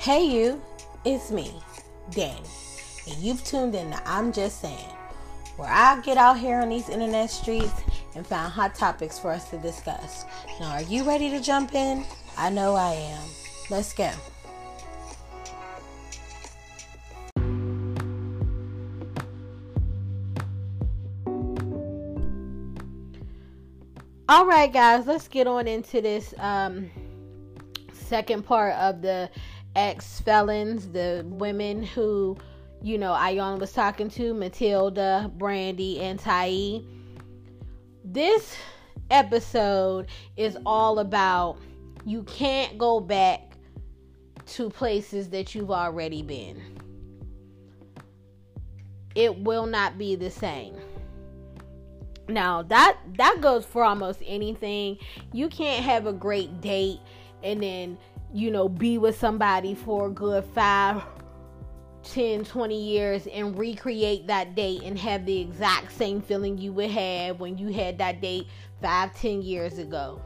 [0.00, 0.62] Hey, you,
[1.04, 1.52] it's me,
[2.10, 2.40] Danny,
[3.06, 4.96] and you've tuned in to I'm Just Saying,
[5.58, 7.74] where I get out here on these internet streets
[8.14, 10.24] and find hot topics for us to discuss.
[10.58, 12.06] Now, are you ready to jump in?
[12.38, 13.28] I know I am.
[13.68, 14.10] Let's go.
[24.30, 26.90] All right, guys, let's get on into this um,
[27.92, 29.28] second part of the
[29.76, 32.36] ex felons, the women who,
[32.82, 36.80] you know, Iyanla was talking to, Matilda, Brandy, and Tai.
[38.04, 38.56] This
[39.10, 41.58] episode is all about
[42.04, 43.52] you can't go back
[44.46, 46.60] to places that you've already been.
[49.14, 50.74] It will not be the same.
[52.28, 54.98] Now that that goes for almost anything.
[55.32, 57.00] You can't have a great date
[57.42, 57.98] and then
[58.32, 61.02] you know, be with somebody for a good five,
[62.04, 66.90] 10, 20 years and recreate that date and have the exact same feeling you would
[66.90, 68.46] have when you had that date
[68.80, 70.20] five, 10 years ago.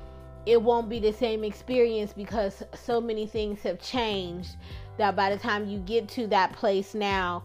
[0.47, 4.57] It won't be the same experience because so many things have changed
[4.99, 7.43] that by the time you get to that place now,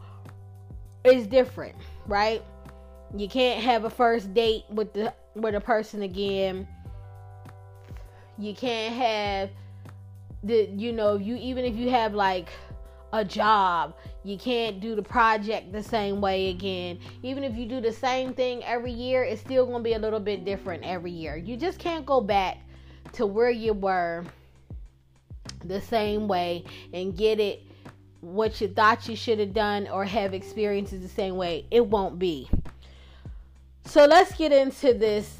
[1.05, 1.75] it's different,
[2.07, 2.43] right?
[3.15, 6.67] You can't have a first date with the with a person again.
[8.37, 9.49] You can't have
[10.43, 12.49] that you know you even if you have like
[13.11, 16.99] a job you can't do the project the same way again.
[17.23, 19.99] Even if you do the same thing every year it's still going to be a
[19.99, 21.35] little bit different every year.
[21.35, 22.57] You just can't go back
[23.13, 24.25] to where you were
[25.65, 27.63] the same way and get it
[28.21, 31.65] what you thought you should have done or have experiences the same way.
[31.71, 32.49] It won't be.
[33.85, 35.39] So let's get into this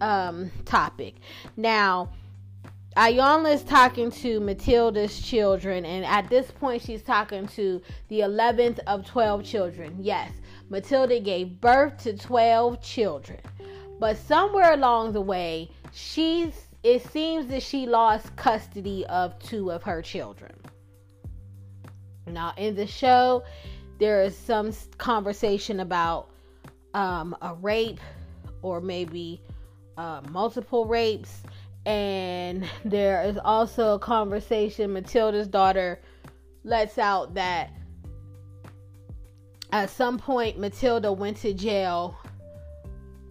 [0.00, 1.14] um, topic.
[1.56, 2.10] Now
[2.98, 8.80] Iyanla is talking to Matilda's children, and at this point, she's talking to the 11th
[8.88, 9.96] of 12 children.
[10.00, 10.32] Yes,
[10.68, 13.38] Matilda gave birth to 12 children,
[14.00, 19.84] but somewhere along the way, she's it seems that she lost custody of two of
[19.84, 20.56] her children.
[22.26, 23.44] Now, in the show,
[24.00, 26.30] there is some conversation about
[26.94, 28.00] um, a rape
[28.62, 29.40] or maybe
[29.96, 31.42] uh, multiple rapes
[31.88, 36.00] and there is also a conversation Matilda's daughter
[36.62, 37.70] lets out that
[39.72, 42.16] at some point Matilda went to jail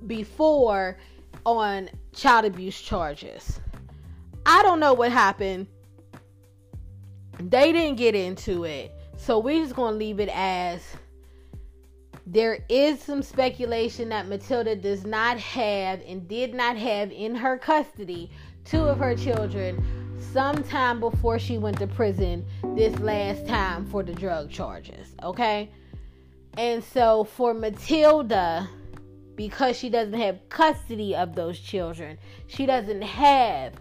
[0.07, 0.97] before
[1.45, 3.59] on child abuse charges.
[4.45, 5.67] I don't know what happened.
[7.39, 8.91] They didn't get into it.
[9.17, 10.81] So we're just going to leave it as
[12.25, 17.57] there is some speculation that Matilda does not have and did not have in her
[17.57, 18.29] custody
[18.69, 19.81] two of her children
[20.33, 22.45] sometime before she went to prison
[22.75, 25.15] this last time for the drug charges.
[25.23, 25.71] Okay?
[26.57, 28.67] And so for Matilda,
[29.35, 32.17] because she doesn't have custody of those children,
[32.47, 33.73] she doesn't have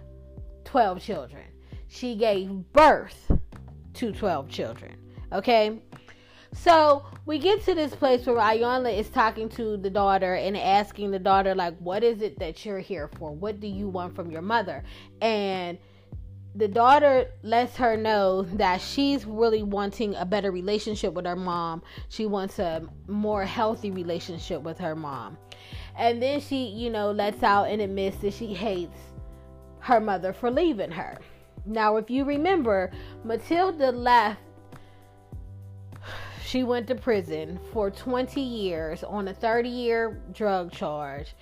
[0.64, 1.44] 12 children.
[1.88, 3.32] She gave birth
[3.94, 4.96] to 12 children.
[5.32, 5.80] Okay?
[6.62, 11.10] So we get to this place where Iyanla is talking to the daughter and asking
[11.10, 13.30] the daughter, like, what is it that you're here for?
[13.30, 14.82] What do you want from your mother?
[15.20, 15.78] And
[16.54, 21.82] the daughter lets her know that she's really wanting a better relationship with her mom.
[22.08, 25.36] She wants a more healthy relationship with her mom.
[25.98, 28.96] And then she, you know, lets out and admits that she hates
[29.80, 31.18] her mother for leaving her.
[31.66, 32.90] Now, if you remember,
[33.24, 34.40] Matilda left
[36.46, 41.34] she went to prison for 20 years on a 30 year drug charge.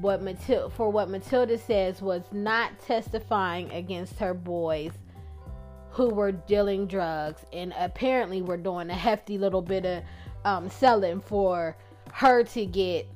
[0.00, 4.92] What Matilda, for what Matilda says was not testifying against her boys
[5.90, 10.04] who were dealing drugs and apparently were doing a hefty little bit of
[10.44, 11.76] um, selling for
[12.12, 13.08] her to get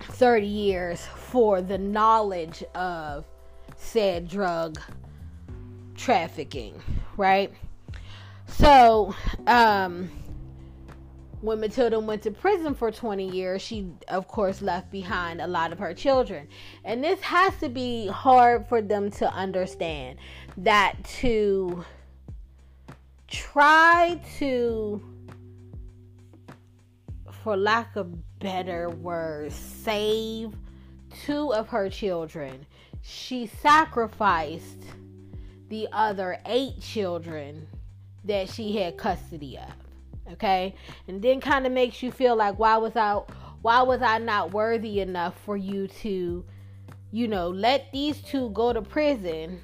[0.00, 3.26] 30 years for the knowledge of
[3.76, 4.80] said drug
[5.96, 6.80] trafficking,
[7.16, 7.52] right?
[8.58, 9.14] So,
[9.46, 10.10] um,
[11.40, 15.72] when Matilda went to prison for 20 years, she, of course, left behind a lot
[15.72, 16.48] of her children.
[16.84, 20.18] And this has to be hard for them to understand
[20.58, 21.84] that to
[23.26, 25.02] try to,
[27.42, 30.52] for lack of better words, save
[31.24, 32.66] two of her children,
[33.00, 34.84] she sacrificed
[35.68, 37.66] the other eight children
[38.24, 40.32] that she had custody of.
[40.34, 40.74] Okay?
[41.08, 43.20] And then kind of makes you feel like why was I
[43.62, 46.44] why was I not worthy enough for you to
[47.12, 49.62] you know, let these two go to prison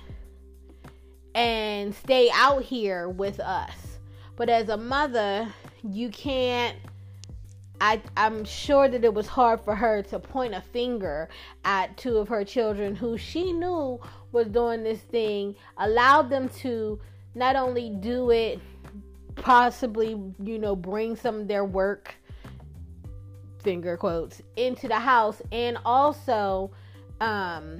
[1.34, 3.99] and stay out here with us.
[4.37, 5.52] But as a mother,
[5.82, 6.76] you can't
[7.81, 11.28] I, I'm sure that it was hard for her to point a finger
[11.64, 14.00] at two of her children who she knew
[14.32, 16.99] was doing this thing, allowed them to
[17.38, 18.61] not only do it,
[19.37, 22.14] possibly, you know, bring some of their work,
[23.62, 26.73] finger quotes, into the house, and also,
[27.20, 27.79] um,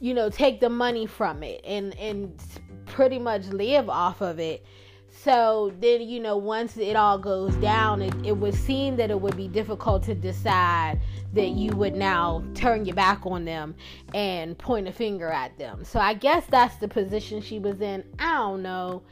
[0.00, 2.40] you know, take the money from it and, and
[2.86, 4.64] pretty much live off of it
[5.14, 9.20] so then, you know, once it all goes down, it, it would seem that it
[9.20, 11.00] would be difficult to decide
[11.34, 13.74] that you would now turn your back on them
[14.14, 15.84] and point a finger at them.
[15.84, 18.04] So I guess that's the position she was in.
[18.18, 19.02] I don't know.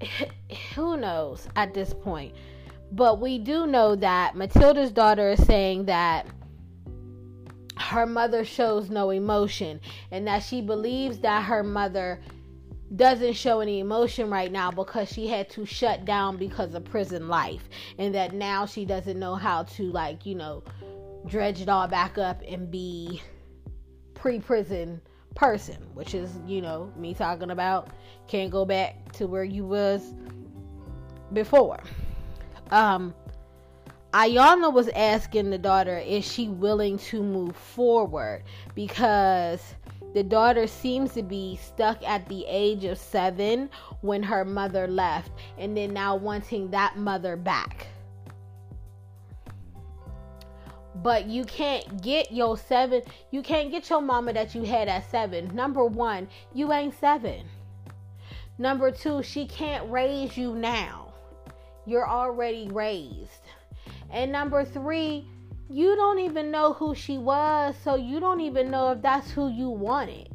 [0.74, 2.34] Who knows at this point?
[2.92, 6.26] But we do know that Matilda's daughter is saying that
[7.76, 9.80] her mother shows no emotion
[10.10, 12.20] and that she believes that her mother
[12.94, 17.28] doesn't show any emotion right now because she had to shut down because of prison
[17.28, 17.68] life.
[17.98, 20.64] And that now she doesn't know how to like you know
[21.26, 23.20] dredge it all back up and be
[24.14, 25.00] pre-prison
[25.34, 27.90] person which is you know me talking about.
[28.26, 30.14] Can't go back to where you was
[31.32, 31.80] before.
[32.70, 33.14] Um
[34.12, 38.42] Iyanla was asking the daughter is she willing to move forward?
[38.74, 39.62] Because
[40.14, 43.70] the daughter seems to be stuck at the age of seven
[44.00, 47.86] when her mother left, and then now wanting that mother back.
[50.96, 55.10] But you can't get your seven, you can't get your mama that you had at
[55.10, 55.54] seven.
[55.54, 57.46] Number one, you ain't seven.
[58.58, 61.14] Number two, she can't raise you now.
[61.86, 63.44] You're already raised.
[64.10, 65.26] And number three,
[65.70, 69.48] you don't even know who she was, so you don't even know if that's who
[69.48, 70.28] you wanted.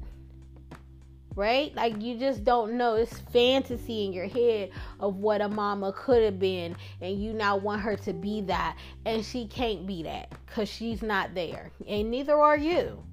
[1.36, 1.76] Right?
[1.76, 2.96] Like you just don't know.
[2.96, 4.70] It's fantasy in your head
[5.02, 8.78] of what a mama could have been, and you now want her to be that,
[9.06, 13.04] and she can't be that because she's not there, and neither are you.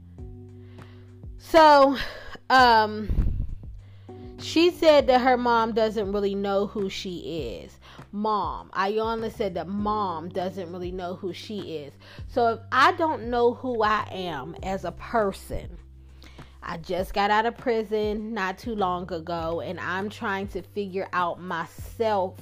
[1.39, 1.97] So,
[2.49, 3.09] um,
[4.39, 7.81] she said that her mom doesn't really know who she is
[8.13, 8.71] mom.
[8.75, 11.95] Iyanla said that mom doesn't really know who she is.
[12.29, 15.79] So if I don't know who I am as a person,
[16.63, 21.09] I just got out of prison not too long ago and I'm trying to figure
[21.13, 22.39] out myself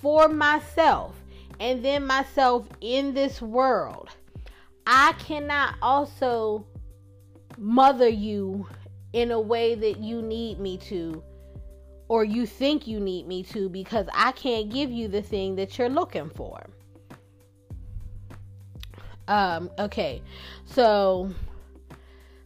[0.00, 1.16] for myself
[1.58, 4.10] and then myself in this world.
[4.86, 6.66] I cannot also
[7.56, 8.66] mother you
[9.12, 11.22] in a way that you need me to
[12.08, 15.78] or you think you need me to because I can't give you the thing that
[15.78, 16.66] you're looking for.
[19.26, 20.22] Um, okay,
[20.66, 21.30] so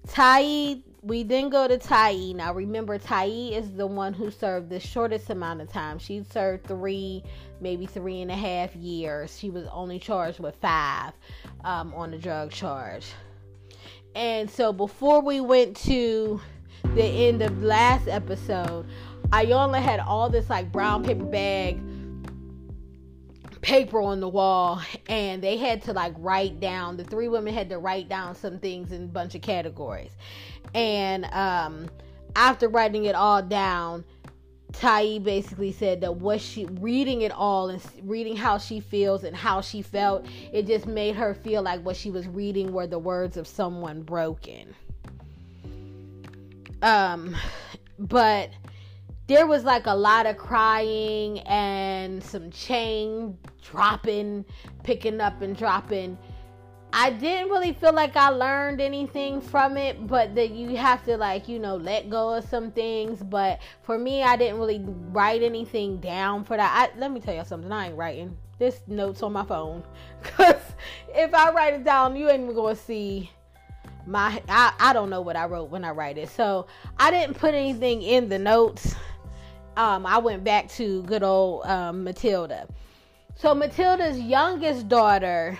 [0.06, 2.32] Tai, we then go to Tai.
[2.32, 5.98] Now remember, Tai is the one who served the shortest amount of time.
[5.98, 7.24] She served three,
[7.60, 9.36] maybe three and a half years.
[9.38, 11.12] She was only charged with five
[11.64, 13.06] um, on the drug charge.
[14.14, 16.40] And so before we went to
[16.94, 18.86] the end of last episode,
[19.30, 21.80] Iyanla had all this like brown paper bag
[23.60, 27.68] paper on the wall and they had to like write down the three women had
[27.68, 30.12] to write down some things in a bunch of categories
[30.74, 31.88] and um
[32.36, 34.04] after writing it all down
[34.72, 39.34] Tai basically said that what she reading it all and reading how she feels and
[39.34, 42.98] how she felt, it just made her feel like what she was reading were the
[42.98, 44.74] words of someone broken.
[46.82, 47.34] Um,
[47.98, 48.50] but
[49.28, 54.44] there was like a lot of crying and some chain dropping,
[54.82, 56.16] picking up and dropping.
[56.94, 61.18] I didn't really feel like I learned anything from it, but that you have to
[61.18, 63.22] like, you know, let go of some things.
[63.22, 66.90] But for me, I didn't really write anything down for that.
[66.94, 67.70] I, let me tell you something.
[67.70, 68.34] I ain't writing.
[68.58, 69.84] This notes on my phone.
[70.22, 70.56] Cause
[71.14, 73.30] if I write it down, you ain't even gonna see
[74.06, 76.30] my I, I don't know what I wrote when I write it.
[76.30, 76.66] So
[76.96, 78.94] I didn't put anything in the notes
[79.78, 82.66] um, I went back to good old um, Matilda.
[83.36, 85.56] So Matilda's youngest daughter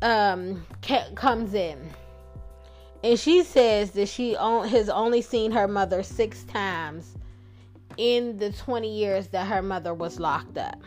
[0.00, 0.66] um,
[1.14, 1.90] comes in,
[3.04, 7.14] and she says that she has only seen her mother six times
[7.98, 10.80] in the 20 years that her mother was locked up.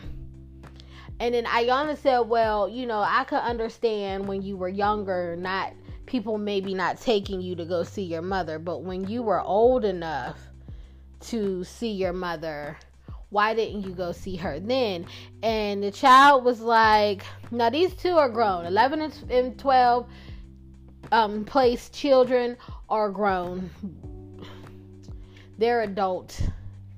[1.19, 5.73] And then Iyanla said, Well, you know, I could understand when you were younger, not
[6.07, 9.85] people maybe not taking you to go see your mother, but when you were old
[9.85, 10.39] enough
[11.19, 12.77] to see your mother
[13.29, 15.05] why didn't you go see her then
[15.43, 20.07] and the child was like now these two are grown 11 and 12
[21.11, 22.57] um, place children
[22.89, 23.69] are grown.
[25.57, 26.39] They're adult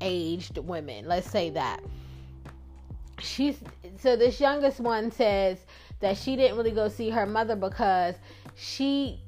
[0.02, 1.08] aged women.
[1.08, 1.82] Let's say that.
[3.20, 3.58] She's
[3.98, 5.58] so this youngest one says
[6.00, 8.16] that she didn't really go see her mother because
[8.56, 9.22] she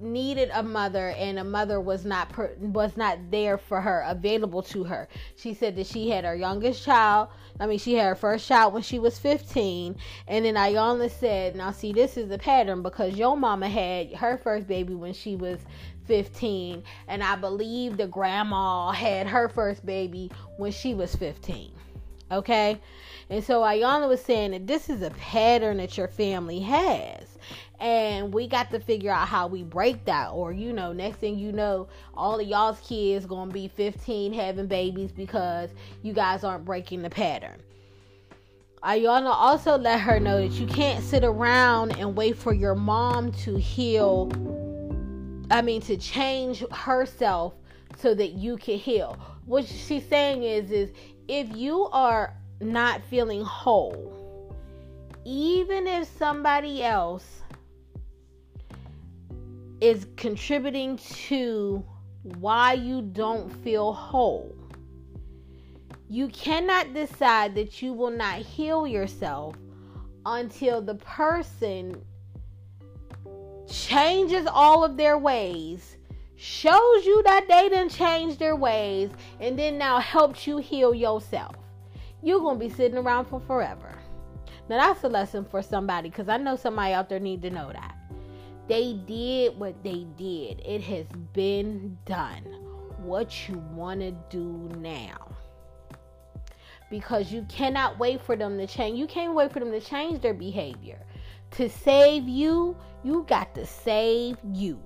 [0.00, 4.62] needed a mother and a mother was not per, was not there for her available
[4.62, 5.08] to her.
[5.36, 7.28] She said that she had her youngest child.
[7.60, 9.96] I mean she had her first child when she was 15
[10.26, 14.36] and then Iyanla said now see this is a pattern because your mama had her
[14.38, 15.60] first baby when she was
[16.06, 21.70] 15 and i believe the grandma had her first baby when she was 15
[22.30, 22.80] okay?
[23.30, 27.33] And so Iyanla was saying that this is a pattern that your family has
[27.80, 30.28] and we got to figure out how we break that.
[30.28, 34.66] Or you know next thing you know all of y'all's kids gonna be 15 having
[34.66, 35.70] babies because
[36.02, 37.60] you guys aren't breaking the pattern.
[38.82, 43.32] Iyanla also let her know that you can't sit around and wait for your mom
[43.32, 44.30] to heal
[45.50, 47.54] I mean to change herself
[47.96, 49.18] so that you can heal.
[49.46, 50.90] What she's saying is is
[51.28, 54.24] if you are not feeling whole
[55.24, 57.43] even if somebody else
[59.80, 60.96] is contributing
[61.28, 61.84] to
[62.22, 64.56] why you don't feel whole.
[66.08, 69.56] You cannot decide that you will not heal yourself
[70.26, 72.02] until the person
[73.68, 75.96] changes all of their ways,
[76.36, 81.56] shows you that they didn't change their ways, and then now helps you heal yourself.
[82.22, 83.98] You're going to be sitting around for forever.
[84.68, 87.70] Now, that's a lesson for somebody because I know somebody out there need to know
[87.72, 87.96] that.
[88.66, 90.60] They did what they did.
[90.64, 92.44] It has been done.
[92.98, 95.36] What you want to do now.
[96.90, 98.98] Because you cannot wait for them to change.
[98.98, 100.98] You can't wait for them to change their behavior.
[101.52, 104.80] To save you, you got to save you.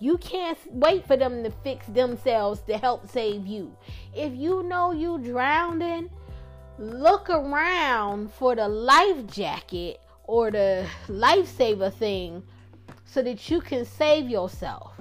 [0.00, 3.76] You can't wait for them to fix themselves to help save you.
[4.12, 6.10] If you know you drowning,
[6.78, 12.42] look around for the life jacket or the lifesaver thing
[13.12, 14.92] so that you can save yourself.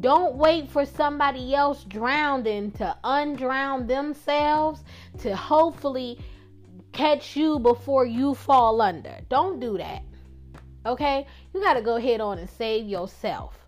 [0.00, 4.84] Don't wait for somebody else drowning to undrown themselves
[5.18, 6.20] to hopefully
[6.92, 9.18] catch you before you fall under.
[9.28, 10.02] Don't do that.
[10.86, 11.26] Okay?
[11.52, 13.58] You got to go ahead on and save yourself.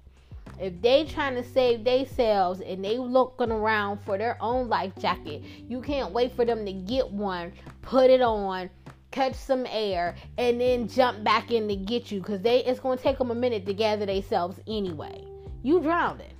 [0.60, 5.42] If they trying to save themselves and they looking around for their own life jacket,
[5.68, 8.70] you can't wait for them to get one, put it on,
[9.10, 12.96] catch some air, and then jump back in to get you because they it's to
[12.96, 15.24] take them a minute to gather themselves anyway.
[15.62, 16.32] You drowned it.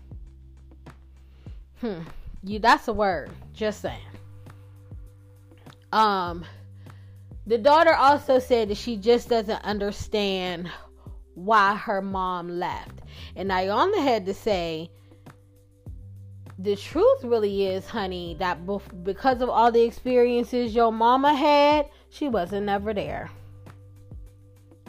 [1.80, 2.02] Hmm.
[2.42, 3.30] You that's a word.
[3.52, 4.00] Just saying.
[5.92, 6.44] Um
[7.46, 10.70] the daughter also said that she just doesn't understand
[11.34, 13.00] why her mom left.
[13.34, 14.90] And Iyanla had to say
[16.58, 18.58] the truth really is, honey, that
[19.02, 23.30] because of all the experiences your mama had, she wasn't ever there.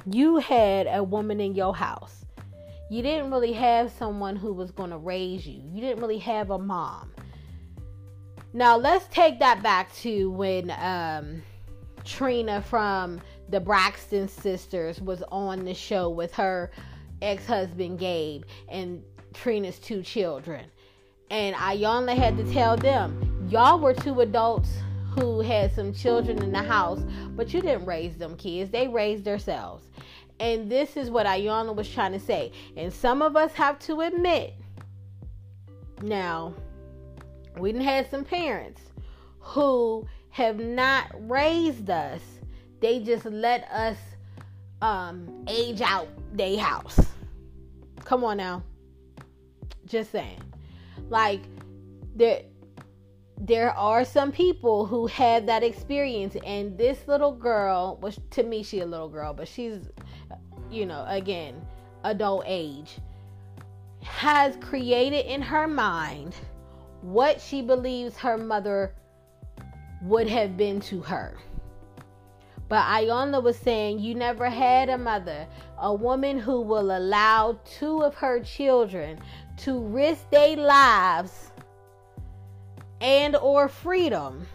[0.06, 2.26] You had a woman in your house.
[2.90, 5.62] You didn't really have someone who was going to raise you.
[5.64, 7.12] You didn't really have a mom.
[8.54, 11.42] Now, let's take that back to when um,
[12.04, 16.72] Trina from the Braxton sisters was on the show with her
[17.22, 20.66] ex husband Gabe and Trina's two children.
[21.30, 24.70] And Iyanla had to tell them, y'all were two adults
[25.12, 27.02] who had some children in the house,
[27.36, 28.72] but you didn't raise them kids.
[28.72, 29.86] They raised themselves.
[30.40, 32.52] And this is what Iyanla was trying to say.
[32.76, 34.54] And some of us have to admit,
[36.02, 36.54] now,
[37.58, 38.82] we didn't have some parents
[39.40, 42.22] who have not raised us.
[42.80, 43.98] They just let us
[44.82, 47.00] um, age out their house.
[48.04, 48.64] Come on now.
[49.86, 50.42] Just saying.
[51.10, 51.42] Like,
[52.16, 52.44] there
[53.44, 58.62] there are some people who have that experience and this little girl was to me
[58.62, 59.90] she a little girl but she's
[60.70, 61.60] you know again
[62.04, 63.00] adult age
[64.04, 66.36] has created in her mind
[67.02, 68.94] what she believes her mother
[70.04, 71.38] would have been to her.
[72.68, 75.46] But Iyanla was saying you never had a mother,
[75.78, 79.20] a woman who will allow two of her children
[79.58, 81.51] to risk their lives
[83.02, 84.48] and or freedom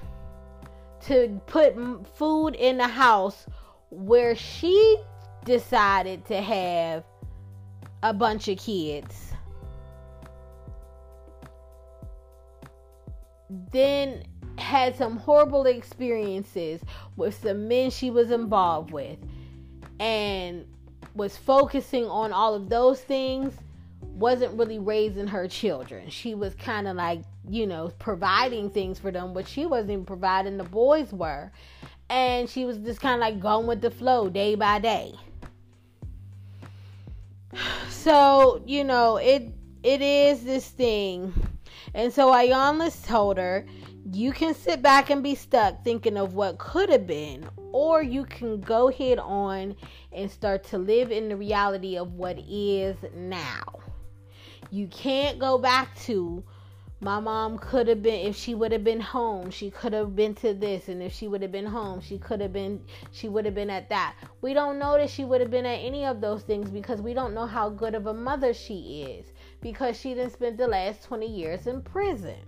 [1.07, 1.75] to put
[2.17, 3.47] food in the house
[3.91, 4.97] where she
[5.45, 7.05] decided to have
[8.03, 9.33] a bunch of kids.
[13.73, 14.25] Then
[14.59, 16.81] had some horrible experiences
[17.17, 19.19] with some men she was involved with.
[20.00, 20.67] And
[21.15, 23.55] was focusing on all of those things
[24.00, 26.11] wasn't really raising her children.
[26.11, 30.05] She was kind of like, you know, providing things for them, but she wasn't even
[30.05, 31.50] providing, the boys were.
[32.09, 35.15] And she was just kind of like going with the flow day by day.
[37.88, 39.50] So, you know, it
[39.83, 41.35] it is this thing.
[41.93, 43.67] And so Iyanla told her,
[44.12, 48.25] you can sit back and be stuck thinking of what could have been, or you
[48.25, 49.75] can go head on
[50.12, 53.65] and start to live in the reality of what is now.
[54.71, 56.45] You can't go back to
[57.00, 60.35] my mom could have been if she would have been home she could have been
[60.35, 63.45] to this and if she would have been home she could have been she would
[63.45, 64.15] have been at that.
[64.41, 67.12] We don't know that she would have been at any of those things because we
[67.12, 71.05] don't know how good of a mother she is because she didn't spend the last
[71.05, 72.41] 20 years in prison.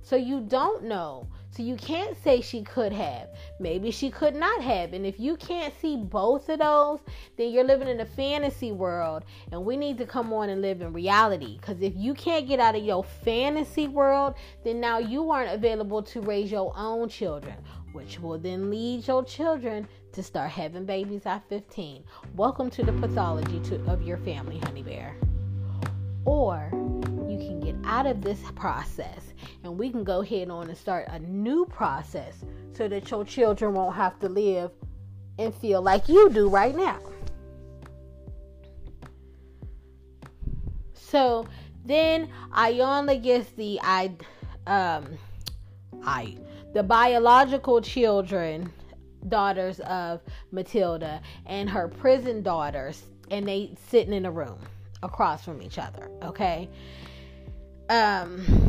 [0.00, 3.28] So you don't know so you can't say she could have.
[3.58, 4.92] Maybe she could not have.
[4.92, 7.00] And if you can't see both of those,
[7.38, 9.24] then you're living in a fantasy world.
[9.52, 11.56] And we need to come on and live in reality.
[11.56, 14.34] Because if you can't get out of your fantasy world,
[14.64, 17.54] then now you aren't available to raise your own children,
[17.92, 22.04] which will then lead your children to start having babies at 15.
[22.34, 25.16] Welcome to the pathology to, of your family, honey bear.
[26.26, 26.70] Or
[27.28, 31.06] you can get out of this process and we can go ahead on and start
[31.08, 34.70] a new process so that your children won't have to live
[35.38, 36.98] and feel like you do right now.
[40.92, 41.46] So
[41.84, 44.12] then Iyanla gets the I
[44.66, 45.18] um
[46.04, 46.36] I
[46.74, 48.72] the biological children
[49.28, 50.20] daughters of
[50.52, 54.58] Matilda and her prison daughters and they sitting in a room
[55.02, 56.68] across from each other, okay?
[57.88, 58.66] Um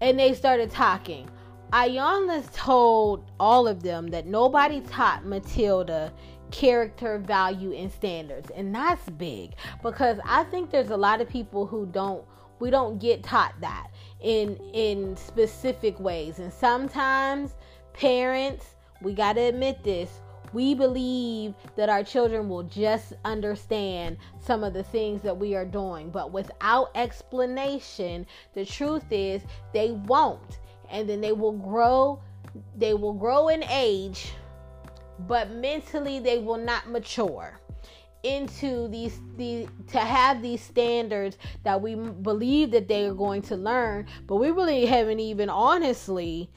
[0.00, 1.28] and they started talking.
[1.72, 6.12] Iyanla told all of them that nobody taught Matilda
[6.50, 8.50] character, value, and standards.
[8.50, 12.24] And that's big because I think there's a lot of people who don't
[12.60, 13.88] we don't get taught that
[14.20, 16.38] in in specific ways.
[16.38, 17.54] And sometimes
[17.92, 20.20] parents, we got to admit this,
[20.52, 25.64] we believe that our children will just understand some of the things that we are
[25.64, 30.58] doing, but without explanation, the truth is they won't.
[30.90, 32.22] And then they will grow,
[32.76, 34.32] they will grow in age,
[35.20, 37.58] but mentally they will not mature
[38.24, 43.56] into these the to have these standards that we believe that they are going to
[43.56, 46.50] learn but we really haven't even honestly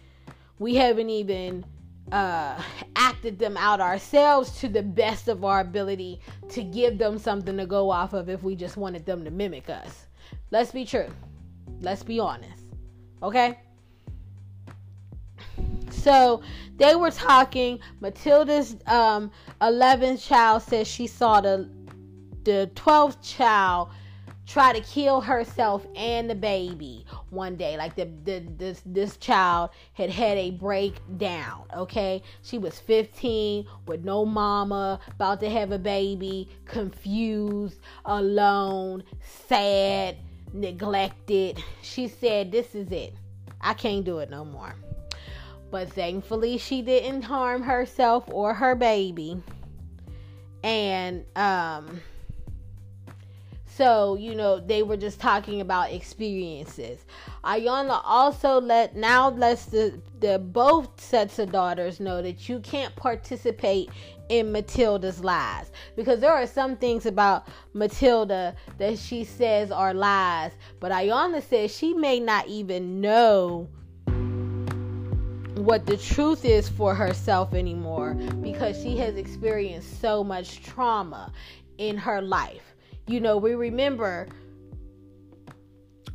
[0.58, 1.64] we haven't even
[2.12, 2.62] uh,
[2.95, 6.19] acted them out ourselves to the best of our ability
[6.50, 9.69] to give them something to go off of if we just wanted them to mimic
[9.69, 10.08] us.
[10.52, 11.10] Let's be true.
[11.80, 12.65] Let's be honest.
[13.24, 13.60] Okay?
[15.89, 16.41] So
[16.78, 17.80] they were talking.
[18.00, 21.69] Matilda's um, 11th child says she saw the
[22.43, 23.89] the 12th child
[24.47, 27.78] try to kill herself and the baby one day.
[27.78, 32.22] Like the, the this this child had had a breakdown okay?
[32.44, 40.17] She was 15 with no mama about to have a baby confused alone sad
[40.54, 41.63] neglected.
[41.82, 43.15] She said this is it.
[43.60, 44.76] I can't do it no more.
[45.70, 49.41] But thankfully she didn't harm herself or her baby.
[50.63, 52.02] And um
[53.78, 57.06] so, you know, they were just talking about experiences.
[57.46, 62.94] Iyanla also let now lets the, the both sets of daughters know that you can't
[62.98, 63.90] participate
[64.28, 65.72] in Matilda's lies.
[65.96, 71.76] Because there are some things about Matilda that she says are lies, but Iyanla says
[71.76, 73.70] she may not even know
[75.56, 81.32] what the truth is for herself anymore because she has experienced so much trauma
[81.78, 82.71] in her life
[83.12, 84.28] you know, we remember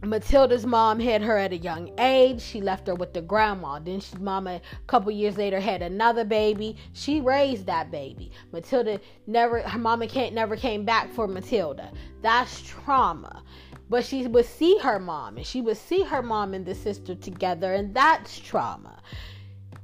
[0.02, 2.40] Matilda's mom had her at a young age.
[2.40, 3.78] She left her with the grandma.
[3.78, 6.76] Then she, mama, a couple years later, had another baby.
[6.92, 8.30] She raised that baby.
[8.52, 11.90] Matilda never, her mama can't never came back for Matilda.
[12.22, 13.42] That's trauma.
[13.88, 17.14] But she would see her mom, and she would see her mom and the sister
[17.14, 19.00] together, and that's trauma.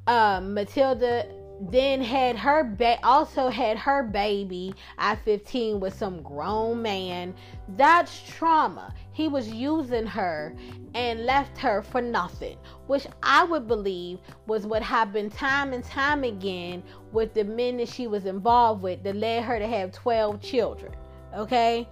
[0.09, 1.27] Um, Matilda
[1.71, 7.35] then had her ba- also had her baby at 15 with some grown man.
[7.77, 8.95] That's trauma.
[9.13, 10.55] He was using her
[10.95, 16.23] and left her for nothing which i would believe was what happened time and time
[16.23, 20.39] again with the men that she was involved with that led her to have 12
[20.43, 20.93] children
[21.37, 21.89] okay?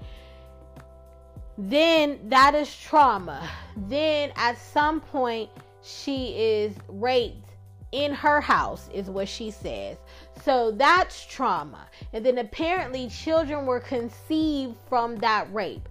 [1.58, 3.48] Then that is trauma.
[3.76, 5.50] Then at some point
[5.82, 7.49] she is raped
[7.92, 9.96] in her house, is what she says.
[10.42, 11.86] So that's trauma.
[12.12, 15.88] And then apparently, children were conceived from that rape.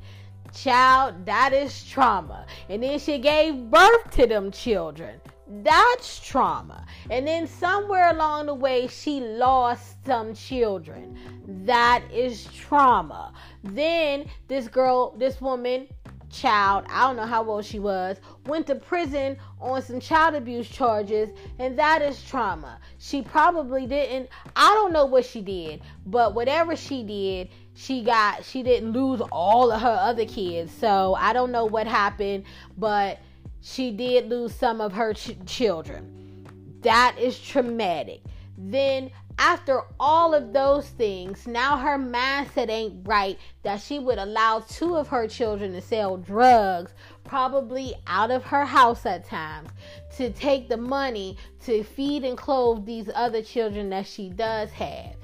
[0.53, 2.45] Child, that is trauma.
[2.69, 5.21] And then she gave birth to them children.
[5.63, 6.85] That's trauma.
[7.09, 11.17] And then somewhere along the way, she lost some children.
[11.65, 13.33] That is trauma.
[13.63, 15.87] Then this girl, this woman,
[16.29, 20.69] child, I don't know how old she was, went to prison on some child abuse
[20.69, 22.79] charges, and that is trauma.
[22.97, 28.43] She probably didn't, I don't know what she did, but whatever she did, she got,
[28.45, 30.71] she didn't lose all of her other kids.
[30.73, 32.43] So I don't know what happened,
[32.77, 33.19] but
[33.61, 36.47] she did lose some of her ch- children.
[36.81, 38.21] That is traumatic.
[38.57, 44.59] Then after all of those things, now her mindset ain't right that she would allow
[44.59, 49.69] two of her children to sell drugs, probably out of her house at times,
[50.17, 55.15] to take the money to feed and clothe these other children that she does have.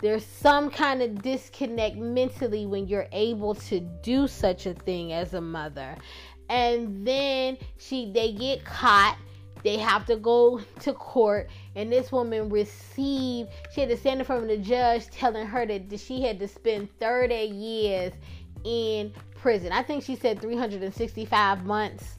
[0.00, 5.34] There's some kind of disconnect mentally when you're able to do such a thing as
[5.34, 5.94] a mother.
[6.48, 9.16] And then she they get caught
[9.62, 14.26] they have to go to court and this woman received she had to stand in
[14.26, 18.12] front of the judge telling her that she had to spend 30 years
[18.64, 19.72] in prison.
[19.72, 22.16] I think she said 365 months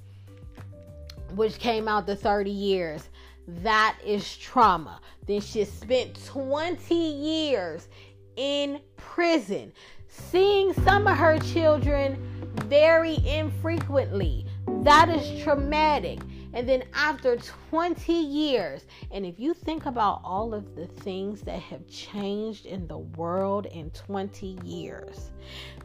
[1.35, 3.09] which came out to 30 years.
[3.47, 4.99] That is trauma.
[5.27, 7.87] Then she spent 20 years
[8.35, 9.71] in prison
[10.07, 12.17] seeing some of her children
[12.65, 14.45] very infrequently.
[14.83, 16.19] That is traumatic
[16.53, 17.37] and then after
[17.69, 22.87] 20 years, and if you think about all of the things that have changed in
[22.87, 25.31] the world in 20 years,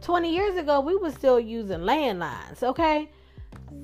[0.00, 3.10] 20 years ago, we were still using landlines, okay?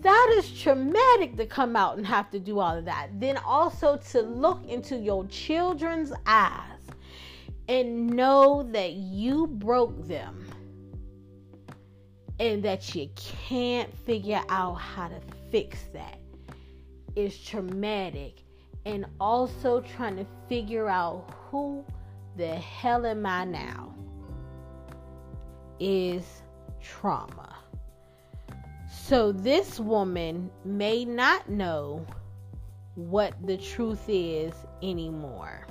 [0.01, 3.09] That is traumatic to come out and have to do all of that.
[3.21, 6.81] Then also to look into your children's eyes
[7.69, 10.47] and know that you broke them
[12.41, 16.19] and that you can't figure out how to fix that
[17.17, 18.43] is traumatic
[18.85, 21.85] and also trying to figure out who
[22.37, 23.95] the hell am I now
[25.79, 26.43] is
[26.81, 27.57] trauma.
[28.91, 32.07] So this woman may not know
[32.95, 35.67] what the truth is anymore.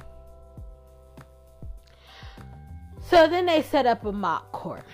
[3.09, 4.85] So then they set up a mock court.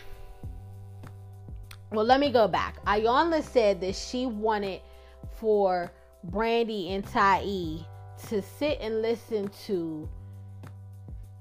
[1.91, 2.83] Well, let me go back.
[2.85, 4.81] Iyanla said that she wanted
[5.35, 5.91] for
[6.29, 7.79] Brandy and Tai
[8.27, 10.09] to sit and listen to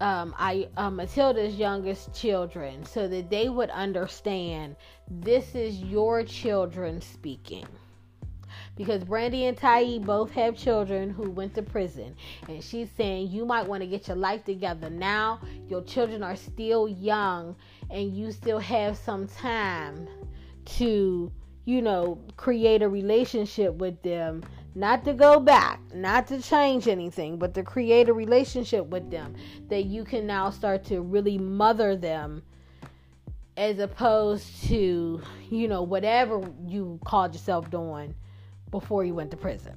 [0.00, 4.76] um, I uh, Matilda's youngest children so that they would understand
[5.10, 7.66] this is your children speaking.
[8.76, 12.14] Because Brandy and Tai both have children who went to prison.
[12.46, 15.40] And she's saying you might want to get your life together now.
[15.66, 17.56] Your children are still young
[17.90, 20.06] and you still have some time
[20.76, 21.32] to,
[21.64, 24.42] you know, create a relationship with them
[24.76, 29.34] not to go back, not to change anything, but to create a relationship with them
[29.68, 32.42] that you can now start to really mother them
[33.56, 38.14] as opposed to, you know, whatever you called yourself doing
[38.70, 39.74] before you went to prison.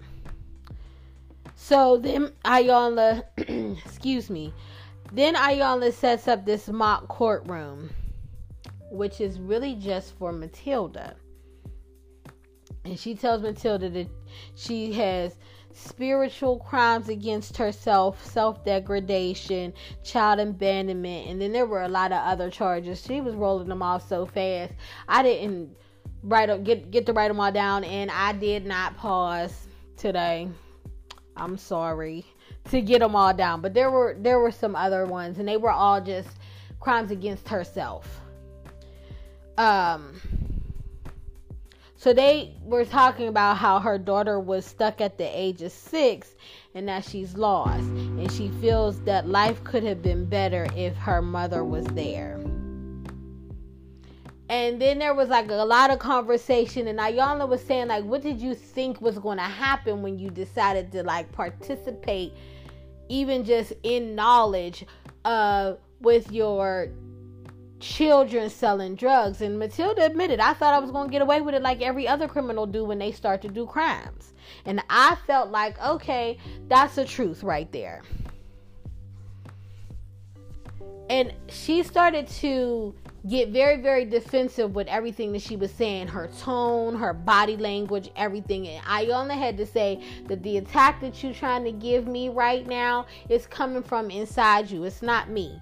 [1.55, 3.23] So then Iyanla,
[3.85, 4.53] excuse me,
[5.13, 7.89] then Iyanla sets up this mock courtroom,
[8.91, 11.15] which is really just for Matilda.
[12.83, 14.09] And she tells Matilda that
[14.55, 15.35] she has
[15.73, 22.19] spiritual crimes against herself, self degradation, child abandonment, and then there were a lot of
[22.19, 23.01] other charges.
[23.01, 24.73] She was rolling them off so fast.
[25.07, 25.75] I didn't
[26.23, 30.49] write up get get to write them all down, and I did not pause today.
[31.35, 32.25] I'm sorry
[32.69, 35.57] to get them all down, but there were there were some other ones, and they
[35.57, 36.29] were all just
[36.79, 38.21] crimes against herself.
[39.57, 40.19] Um
[41.99, 46.33] so they were talking about how her daughter was stuck at the age of six
[46.73, 47.83] and that she's lost.
[47.83, 52.39] And she feels that life could have been better if her mother was there.
[54.47, 58.21] And then there was like a lot of conversation, and Iyanla was saying, like, what
[58.21, 62.31] did you think was going to happen when you decided to like participate,
[63.09, 64.85] even just in knowledge,
[65.25, 66.93] uh, with your
[67.79, 69.41] children selling drugs.
[69.41, 72.07] And Matilda admitted, I thought I was going to get away with it like every
[72.07, 74.33] other criminal do when they start to do crimes.
[74.65, 76.37] And I felt like, okay,
[76.67, 78.01] that's the truth right there.
[81.09, 82.93] And she started to
[83.27, 88.11] get very, very defensive with everything that she was saying her tone, her body language,
[88.15, 88.67] everything.
[88.67, 92.65] And Iyanla had to say that the attack that you're trying to give me right
[92.65, 95.59] now is coming from inside you, it's not me.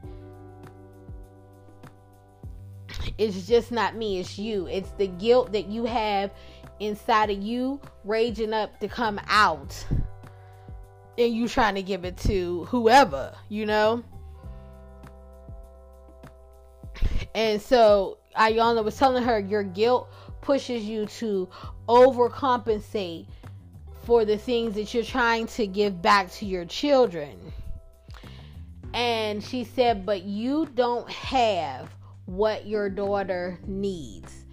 [3.17, 4.67] It's just not me, it's you.
[4.67, 6.32] It's the guilt that you have
[6.80, 9.86] inside of you raging up to come out.
[11.17, 14.04] And you trying to give it to whoever, you know?
[17.34, 20.10] And so Iyanla was telling her your guilt
[20.41, 21.50] pushes you to
[21.88, 23.28] overcompensate
[24.04, 27.38] for the things that you're trying to give back to your children.
[28.93, 31.93] And she said, But you don't have
[32.27, 34.45] what your daughter needs.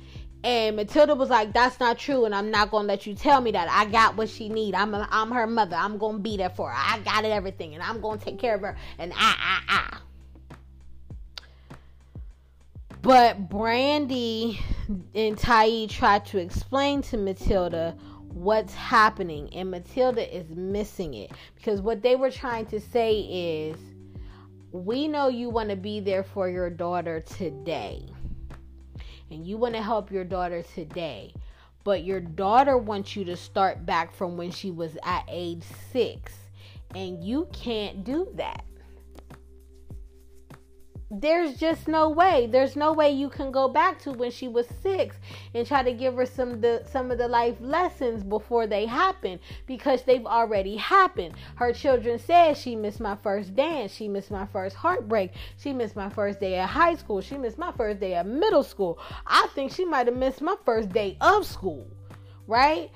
[0.43, 3.51] And Matilda was like, "That's not true, and I'm not gonna let you tell me
[3.53, 3.69] that.
[3.71, 4.75] I got what she need.
[4.75, 5.77] I'm a, I'm her mother.
[5.77, 6.77] I'm gonna be there for her.
[6.77, 8.77] I got it everything, and I'm gonna take care of her.
[8.99, 10.03] And ah ah ah."
[13.01, 14.61] But Brandy
[15.15, 17.97] and Tai tried to explain to Matilda
[18.29, 23.77] what's happening, and Matilda is missing it because what they were trying to say is,
[24.75, 28.03] we know you want to be there for your daughter today,
[29.31, 31.33] and you want to help your daughter today,
[31.85, 36.33] but your daughter wants you to start back from when she was at age six,
[36.93, 38.65] and you can't do that
[41.11, 42.49] there's just no way.
[42.51, 45.17] There's no way you can go back to when she was six
[45.55, 49.39] and try to give her some the some of the life lessons before they happen
[49.67, 51.35] because they've already happened.
[51.57, 55.97] Her children said she missed my first dance, she missed my first heartbreak, she missed
[55.97, 58.99] my first day at high school, she missed my first day at middle school.
[59.27, 61.87] I think she might have missed my first day of school,
[62.47, 62.91] right?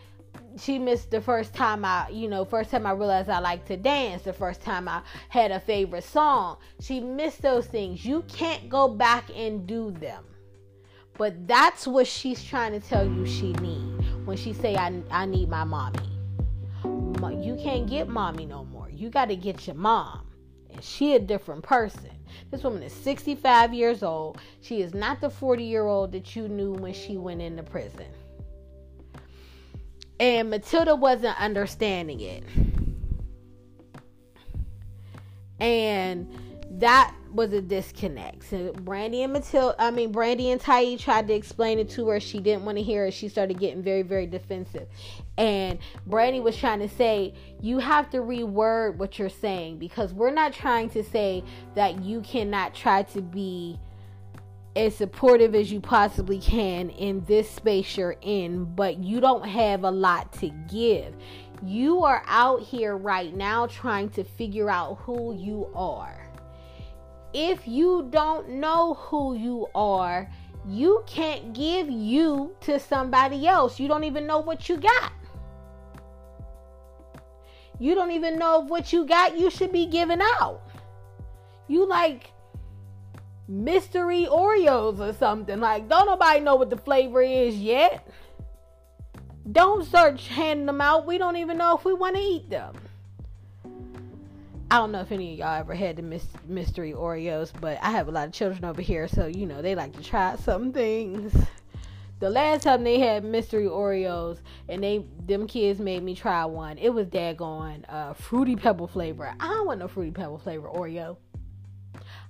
[0.59, 3.77] She missed the first time I, you know, first time I realized I like to
[3.77, 6.59] dance, the first time I had a favorite song.
[6.81, 8.05] She missed those things.
[8.05, 10.24] You can't go back and do them.
[11.16, 15.27] But that's what she's trying to tell you she need when she say I, I
[15.27, 15.98] need my mommy.
[17.48, 18.88] You can't get mommy no more.
[18.90, 20.27] You got to get your mom.
[20.70, 22.11] And she a different person.
[22.51, 24.38] This woman is 65 years old.
[24.61, 28.07] She is not the 40 year old that you knew when she went into prison.
[30.20, 32.42] And Matilda wasn't understanding it.
[35.61, 36.28] And
[36.70, 38.44] that was a disconnect.
[38.48, 42.20] So Brandy and Matilda, I mean Brandy and Tai tried to explain it to her.
[42.20, 43.12] She didn't want to hear it.
[43.12, 44.88] She started getting very, very defensive.
[45.37, 50.31] And Brandy was trying to say, you have to reword what you're saying because we're
[50.31, 53.78] not trying to say that you cannot try to be
[54.78, 59.82] as supportive as you possibly can in this space you're in, but you don't have
[59.82, 61.16] a lot to give.
[61.64, 66.30] You are out here right now trying to figure out who you are.
[67.34, 70.30] If you don't know who you are,
[70.64, 73.80] you can't give you to somebody else.
[73.80, 75.12] You don't even know what you got.
[77.80, 80.62] You don't even know what you got you should be giving out.
[81.66, 82.32] You like
[83.48, 85.58] mystery Oreos or something.
[85.58, 88.06] Like, don't nobody know what the flavor is yet.
[89.50, 91.06] Don't search handing them out.
[91.06, 92.74] We don't even know if we want to eat them.
[94.70, 98.08] I don't know if any of y'all ever had the mystery Oreos, but I have
[98.08, 101.34] a lot of children over here, so you know they like to try some things.
[102.20, 106.76] The last time they had mystery Oreos and they them kids made me try one,
[106.76, 109.32] it was daggone uh, fruity pebble flavor.
[109.40, 111.16] I don't want no fruity pebble flavor Oreo.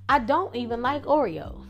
[0.09, 1.65] I don't even like Oreos.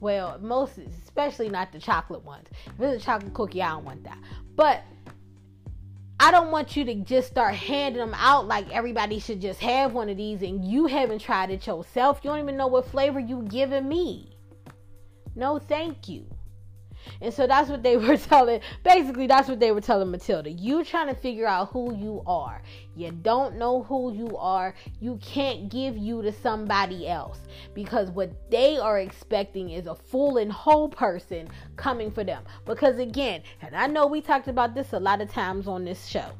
[0.00, 2.46] Well, most, especially not the chocolate ones.
[2.66, 4.18] If it's a chocolate cookie, I don't want that.
[4.54, 4.82] But
[6.18, 9.92] I don't want you to just start handing them out like everybody should just have
[9.92, 12.20] one of these and you haven't tried it yourself.
[12.22, 14.36] You don't even know what flavor you giving me.
[15.34, 16.26] No, thank you.
[17.20, 18.60] And so that's what they were telling.
[18.84, 20.50] Basically, that's what they were telling Matilda.
[20.50, 22.62] You trying to figure out who you are.
[22.96, 24.74] You don't know who you are.
[25.00, 27.38] You can't give you to somebody else
[27.74, 32.44] because what they are expecting is a full and whole person coming for them.
[32.64, 36.06] Because again, and I know we talked about this a lot of times on this
[36.06, 36.30] show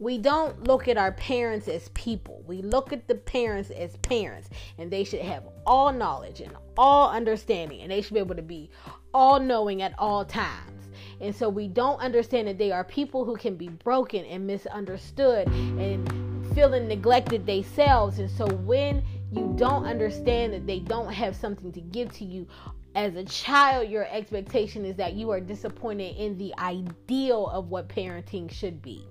[0.00, 2.42] we don't look at our parents as people.
[2.46, 7.10] We look at the parents as parents, and they should have all knowledge and all
[7.10, 8.70] understanding, and they should be able to be
[9.12, 10.88] all knowing at all times.
[11.20, 15.46] And so we don't understand that they are people who can be broken and misunderstood
[15.48, 18.20] and feeling neglected themselves.
[18.20, 22.46] And so when you don't understand that they don't have something to give to you,
[22.94, 27.88] as a child, your expectation is that you are disappointed in the ideal of what
[27.88, 29.06] parenting should be.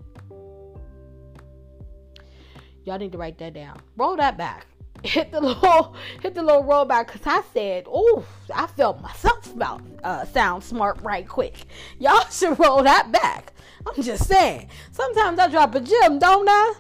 [2.86, 3.80] Y'all need to write that down.
[3.98, 4.66] Roll that back.
[5.04, 9.82] hit the little hit the little rollback because I said, "Oh, I felt myself about
[10.04, 11.66] uh, sound smart right quick."
[12.00, 13.54] Y'all should roll that back.
[13.88, 14.70] I'm just saying.
[14.92, 16.74] Sometimes I drop a gem, don't I?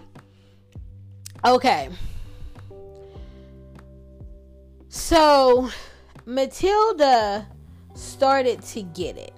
[1.46, 1.90] Okay.
[4.90, 5.70] So
[6.26, 7.48] Matilda
[7.94, 9.34] started to get it.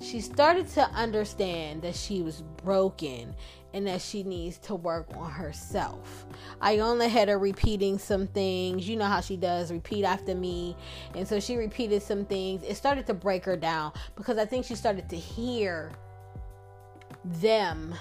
[0.00, 3.34] She started to understand that she was broken
[3.74, 6.26] and that she needs to work on herself.
[6.60, 8.88] I only had her repeating some things.
[8.88, 10.76] You know how she does, repeat after me.
[11.16, 12.62] And so she repeated some things.
[12.62, 15.90] It started to break her down because I think she started to hear
[17.24, 17.96] them,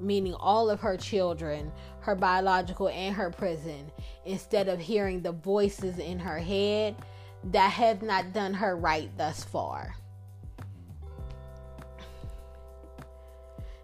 [0.00, 3.92] meaning all of her children, her biological and her prison,
[4.26, 6.96] instead of hearing the voices in her head
[7.44, 9.94] that have not done her right thus far.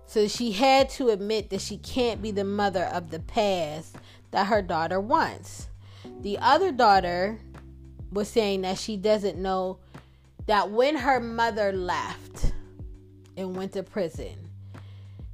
[0.09, 3.94] So she had to admit that she can't be the mother of the past
[4.31, 5.68] that her daughter wants.
[6.23, 7.38] The other daughter
[8.11, 9.81] was saying that she doesn't know
[10.47, 12.55] that when her mother left
[13.37, 14.49] and went to prison,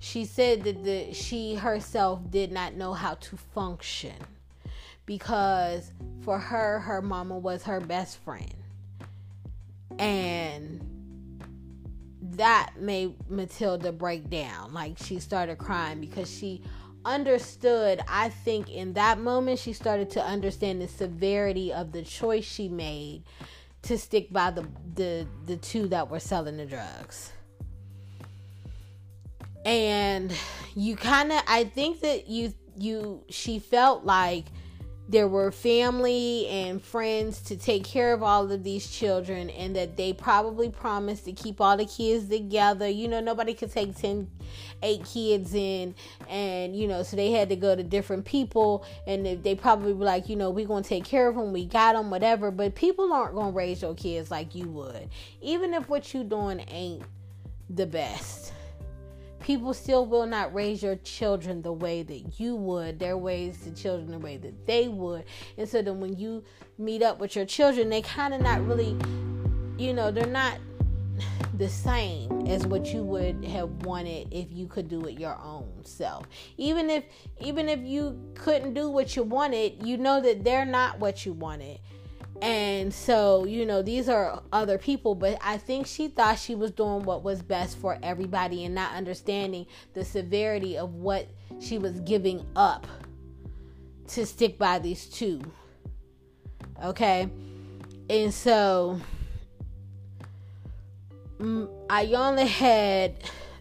[0.01, 4.17] she said that the, she herself did not know how to function
[5.07, 8.57] because for her, her mama was her best friend.
[10.01, 10.94] And
[12.33, 14.73] that made Matilda break down.
[14.73, 16.63] Like she started crying because she
[17.05, 22.45] understood, I think in that moment she started to understand the severity of the choice
[22.45, 23.25] she made
[23.83, 27.31] to stick by the the the two that were selling the drugs.
[29.67, 30.35] And
[30.75, 34.47] you kind of I think that you you she felt like
[35.09, 39.97] there were family and friends to take care of all of these children and that
[39.97, 42.89] they probably promised to keep all the kids together.
[42.89, 44.31] You know nobody could take 10
[44.83, 45.95] 8 kids in
[46.29, 50.05] and you know so they had to go to different people and they probably were
[50.05, 52.51] like you know we're going to take care of them we got them whatever.
[52.51, 55.11] But people aren't going to raise your kids like you would.
[55.43, 57.03] Even if what you doing ain't
[57.69, 58.54] the best
[59.45, 62.99] people still will not raise your children the way that you would.
[62.99, 65.25] Their ways to children the way that they would.
[65.59, 66.43] And so then when you
[66.79, 68.97] meet up with your children, they kind of not really,
[69.77, 70.59] you know, they're not
[71.59, 75.69] the same as what you would have wanted if you could do it your own
[75.85, 76.27] self.
[76.57, 77.05] Even if
[77.39, 81.35] even if you couldn't do what you wanted, you know that they're not what you
[81.35, 81.79] wanted.
[82.43, 86.73] And so, you know, these are other people, but I think she thought she was
[86.73, 91.29] doing what was best for everybody and not understanding the severity of what
[91.61, 92.87] she was giving up
[94.09, 95.41] to stick by these two.
[96.83, 97.31] Okay?
[98.11, 99.01] And so
[101.39, 103.15] mm, I only had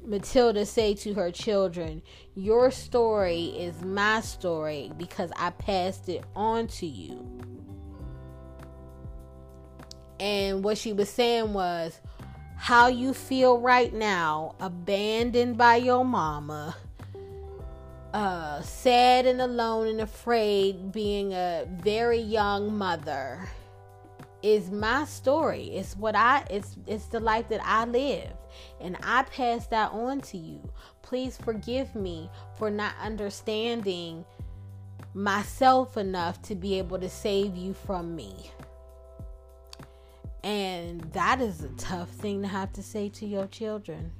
[0.05, 2.01] Matilda say to her children,
[2.35, 7.52] Your story is my story because I passed it on to you.
[10.23, 11.99] And what she was saying was
[12.55, 16.77] how you feel right now, abandoned by your mama,
[18.13, 23.49] uh, sad and alone and afraid, being a very young mother,
[24.41, 25.65] is my story.
[25.75, 28.31] It's what I it's it's the life that I lived.
[28.79, 30.61] And I pass that on to you.
[31.01, 34.23] Please forgive me for not understanding
[35.13, 38.52] myself enough to be able to save you from me.
[40.43, 44.11] And that is a tough thing to have to say to your children.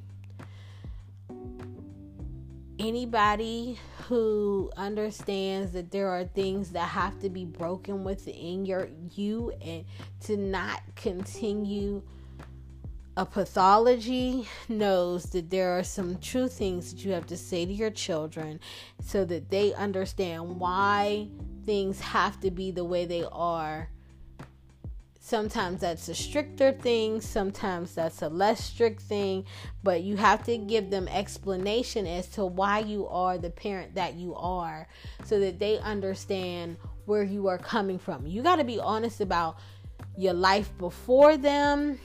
[2.79, 9.51] Anybody who understands that there are things that have to be broken within your you
[9.61, 9.85] and
[10.21, 12.01] to not continue
[13.15, 17.71] a pathology knows that there are some true things that you have to say to
[17.71, 18.59] your children
[19.03, 21.27] so that they understand why
[21.63, 23.89] things have to be the way they are
[25.25, 29.45] Sometimes that's a stricter thing, sometimes that's a less strict thing,
[29.81, 34.15] but you have to give them explanation as to why you are the parent that
[34.15, 34.85] you are
[35.23, 38.27] so that they understand where you are coming from.
[38.27, 39.59] You got to be honest about
[40.17, 41.99] your life before them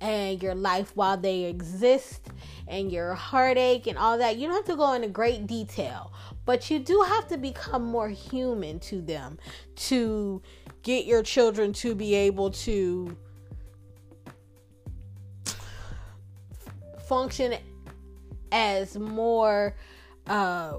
[0.00, 2.28] and your life while they exist
[2.68, 4.36] and your heartache and all that.
[4.36, 6.12] You don't have to go into great detail,
[6.46, 9.40] but you do have to become more human to them
[9.74, 10.40] to
[10.82, 13.16] get your children to be able to
[17.06, 17.54] function
[18.52, 19.76] as more
[20.26, 20.78] uh,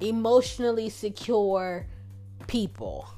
[0.00, 1.86] emotionally secure
[2.46, 3.08] people.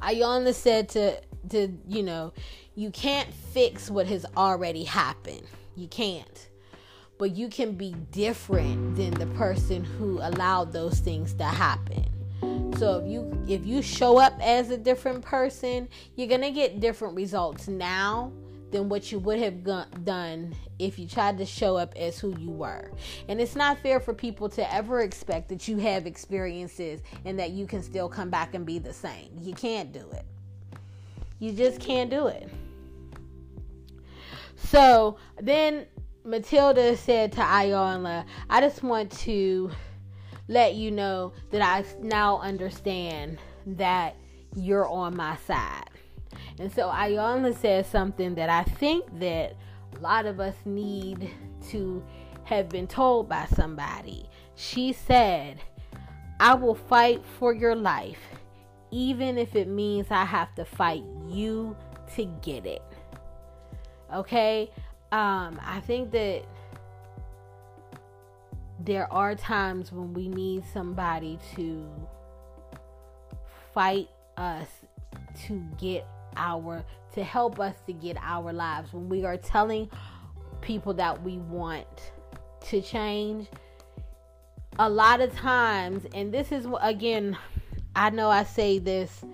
[0.00, 1.20] Iyanla said to
[1.50, 2.32] to you know,
[2.74, 5.42] you can't fix what has already happened.
[5.76, 6.48] You can't.
[7.18, 12.04] but you can be different than the person who allowed those things to happen.
[12.78, 16.80] So if you if you show up as a different person, you're going to get
[16.80, 18.32] different results now
[18.70, 19.64] than what you would have
[20.04, 22.90] done if you tried to show up as who you were.
[23.28, 27.50] And it's not fair for people to ever expect that you have experiences and that
[27.50, 29.30] you can still come back and be the same.
[29.40, 30.26] You can't do it.
[31.38, 32.50] You just can't do it.
[34.56, 35.86] So then
[36.24, 39.70] Matilda said to Iyanla, I just want to
[40.48, 44.16] let you know that I now understand that
[44.54, 45.90] you're on my side.
[46.58, 49.56] And so Iyanla says something that I think that
[49.96, 51.30] a lot of us need
[51.70, 52.04] to
[52.44, 54.28] have been told by somebody.
[54.54, 55.60] She said,
[56.38, 58.20] I will fight for your life,
[58.90, 61.76] even if it means I have to fight you
[62.14, 62.82] to get it.
[64.14, 64.70] Okay?
[65.12, 66.44] Um, I think that
[68.80, 71.88] there are times when we need somebody to
[73.72, 74.68] fight us
[75.46, 76.06] to get
[76.36, 78.92] our to help us to get our lives.
[78.92, 79.90] When we are telling
[80.60, 82.12] people that we want
[82.68, 83.48] to change
[84.78, 87.36] a lot of times and this is again
[87.94, 89.24] i know i say this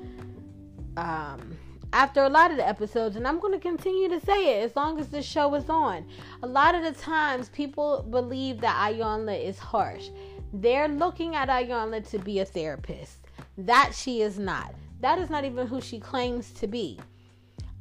[0.96, 1.56] um
[1.92, 4.76] after a lot of the episodes, and I'm going to continue to say it as
[4.76, 6.06] long as this show is on.
[6.42, 10.08] A lot of the times, people believe that Iyanla is harsh.
[10.52, 13.18] They're looking at Iyanla to be a therapist.
[13.58, 14.74] That she is not.
[15.00, 16.98] That is not even who she claims to be.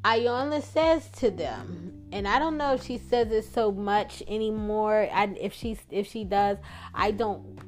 [0.04, 5.08] Iyanla says to them, and I don't know if she says it so much anymore.
[5.14, 6.58] I, if she if she does,
[6.94, 7.60] I don't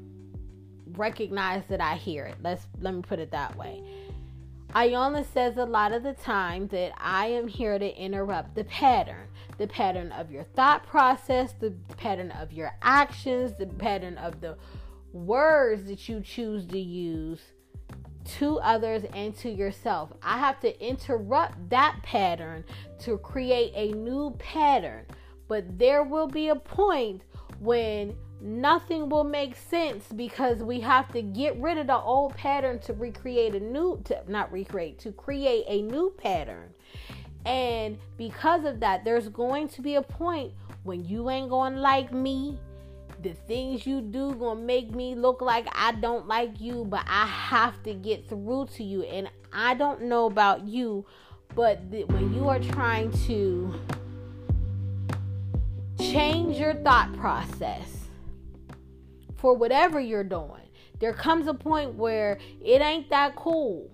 [0.97, 2.35] recognize that I hear it.
[2.41, 3.83] Let's let me put it that way
[4.75, 9.27] Iyanla says a lot of the time that I am here to interrupt the pattern
[9.57, 14.57] the pattern of your thought process, the pattern of your actions, the pattern of the
[15.11, 17.39] words that you choose to use
[18.25, 20.11] to others and to yourself.
[20.21, 22.63] I have to interrupt that pattern
[23.01, 25.05] to create a new pattern.
[25.47, 27.21] But there will be a point
[27.59, 32.77] when nothing will make sense because we have to get rid of the old pattern
[32.79, 36.73] to recreate a new to not recreate to create a new pattern.
[37.45, 40.51] And because of that there's going to be a point
[40.83, 42.59] when you ain't gonna like me.
[43.21, 47.25] The things you do gonna make me look like i don't like you but i
[47.25, 49.03] have to get through to you.
[49.03, 51.05] And i don't know about you
[51.55, 53.73] but when you are trying to
[55.99, 57.92] change your thought process
[59.43, 60.69] for whatever you're doing.
[61.01, 63.91] There comes a point where it ain't that cool.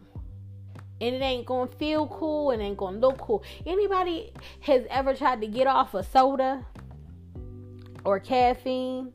[1.01, 3.43] And it ain't gonna feel cool and ain't gonna look cool.
[3.65, 6.63] Anybody has ever tried to get off a soda
[8.05, 9.11] or caffeine?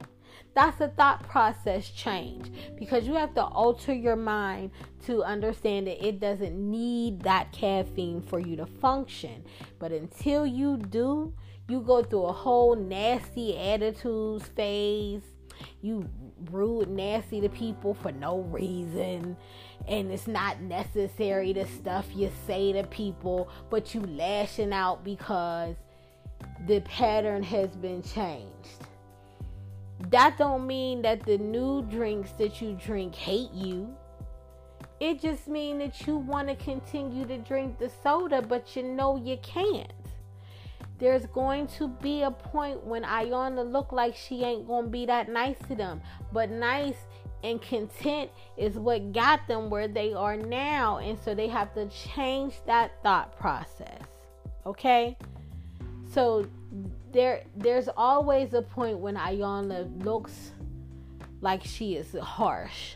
[0.57, 4.73] That's a thought process change because you have to alter your mind
[5.07, 9.45] to understand that it doesn't need that caffeine for you to function.
[9.79, 11.33] But until you do,
[11.69, 15.23] you go through a whole nasty attitudes phase.
[15.83, 16.09] You
[16.51, 19.37] rude, nasty to people for no reason.
[19.87, 25.77] And it's not necessary the stuff you say to people, but you lashing out because
[26.67, 28.87] the pattern has been changed.
[30.11, 33.95] That don't mean that the new drinks that you drink hate you.
[35.01, 39.17] It just means that you want to continue to drink the soda, but you know
[39.17, 39.93] you can't
[40.99, 45.29] there's going to be a point when Iyanla look like she ain't gonna be that
[45.29, 46.01] nice to them.
[46.33, 46.97] But nice
[47.43, 50.99] and content is what got them where they are now.
[50.99, 54.03] And so they have to change that thought process.
[54.65, 55.17] Okay?
[56.13, 56.47] So
[57.13, 60.53] there there's always a point when Iyanla looks
[61.41, 62.95] like she is harsh.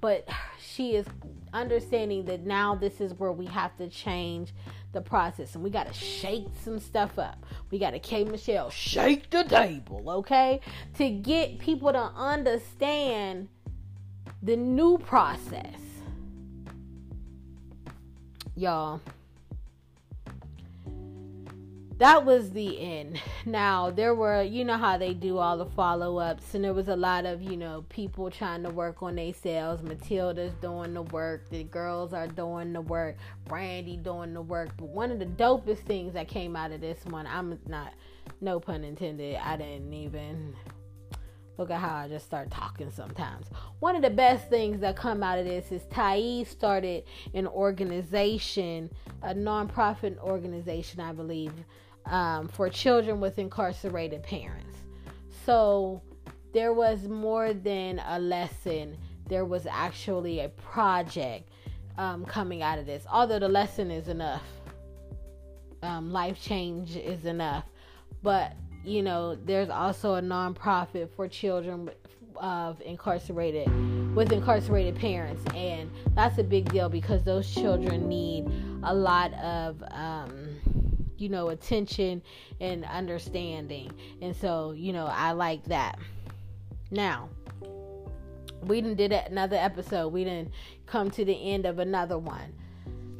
[0.00, 1.06] But she is
[1.52, 4.54] understanding that now this is where we have to change
[4.92, 7.44] the process and we got to shake some stuff up.
[7.70, 10.60] We got to K Michelle shake the table, okay?
[10.98, 13.48] To get people to understand
[14.42, 15.80] the new process.
[18.56, 19.00] Y'all
[22.00, 23.20] that was the end.
[23.44, 26.88] Now, there were, you know how they do all the follow ups, and there was
[26.88, 29.82] a lot of, you know, people trying to work on their sales.
[29.82, 34.70] Matilda's doing the work, the girls are doing the work, Brandy doing the work.
[34.78, 37.92] But one of the dopest things that came out of this one, I'm not,
[38.40, 40.54] no pun intended, I didn't even
[41.60, 43.48] Look at how I just start talking sometimes.
[43.80, 48.88] One of the best things that come out of this is Thais started an organization,
[49.20, 51.52] a nonprofit organization, I believe,
[52.06, 54.76] um, for children with incarcerated parents.
[55.44, 56.02] So
[56.52, 58.96] there was more than a lesson.
[59.28, 61.48] There was actually a project
[61.98, 63.04] um, coming out of this.
[63.10, 64.42] Although the lesson is enough,
[65.82, 67.64] um, life change is enough.
[68.22, 68.52] But
[68.84, 71.90] you know, there's also a nonprofit for children
[72.36, 73.68] of incarcerated
[74.14, 78.50] with incarcerated parents, and that's a big deal because those children need
[78.82, 80.39] a lot of um,
[81.20, 82.22] you know attention
[82.60, 85.98] and understanding, and so you know I like that.
[86.90, 87.28] Now
[88.62, 90.08] we didn't did another episode.
[90.08, 90.52] We didn't
[90.86, 92.52] come to the end of another one.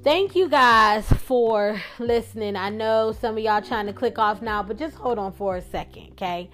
[0.02, 2.56] Thank you guys for listening.
[2.56, 5.56] I know some of y'all trying to click off now, but just hold on for
[5.56, 6.50] a second, okay?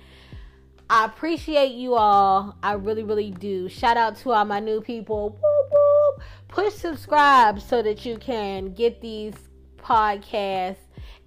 [0.91, 2.57] I appreciate you all.
[2.63, 3.69] I really, really do.
[3.69, 5.31] Shout out to all my new people.
[5.31, 6.25] Woo, woo.
[6.49, 9.35] Push subscribe so that you can get these
[9.79, 10.77] podcast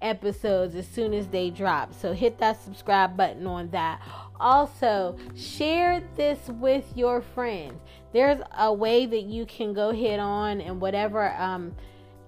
[0.02, 1.94] episodes as soon as they drop.
[1.94, 4.00] So hit that subscribe button on that.
[4.38, 7.80] Also, share this with your friends.
[8.12, 11.74] There's a way that you can go hit on and whatever um,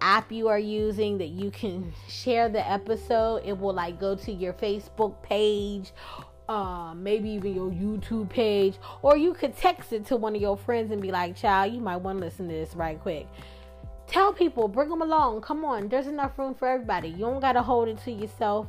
[0.01, 3.43] app you are using that you can share the episode.
[3.45, 5.93] It will like go to your Facebook page,
[6.49, 10.57] uh, maybe even your YouTube page, or you could text it to one of your
[10.57, 13.27] friends and be like, "Child, you might want to listen to this right quick."
[14.13, 15.41] Tell people, bring them along.
[15.41, 17.09] Come on, there's enough room for everybody.
[17.09, 18.67] You don't gotta hold it to yourself.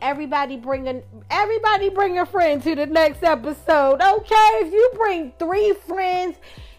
[0.00, 4.00] Everybody bring a, everybody bring a friend to the next episode.
[4.00, 6.36] Okay, if you bring three friends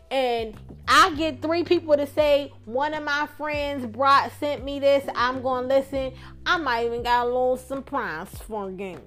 [0.10, 0.56] and
[0.88, 5.42] I get three people to say one of my friends brought sent me this, I'm
[5.42, 6.14] gonna listen.
[6.46, 9.02] I might even got a little surprise for you.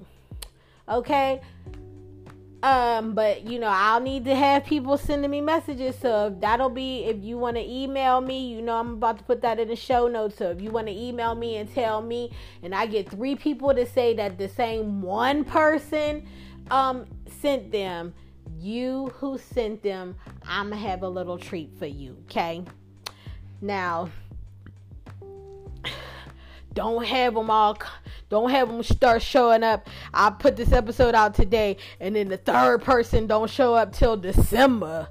[0.91, 1.41] Okay,
[2.63, 5.97] um, but you know, I'll need to have people sending me messages.
[5.99, 9.41] So that'll be if you want to email me, you know, I'm about to put
[9.43, 10.37] that in the show notes.
[10.37, 12.33] So if you want to email me and tell me,
[12.63, 16.27] and I get three people to say that the same one person
[16.71, 17.07] um
[17.41, 18.13] sent them,
[18.59, 22.65] you who sent them, I'm gonna have a little treat for you, okay?
[23.63, 24.11] Now,
[26.75, 27.77] don't have them all
[28.31, 29.89] don't have them start showing up.
[30.15, 34.17] I put this episode out today, and then the third person don't show up till
[34.17, 35.09] December.